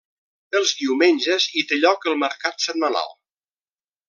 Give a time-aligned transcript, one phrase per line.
[0.59, 3.15] Els diumenges hi té lloc el mercat setmanal.